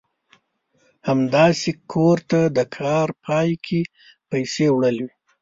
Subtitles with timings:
[1.07, 3.81] همداسې کور ته د کار پای کې
[4.29, 5.13] پيسې وړل وي.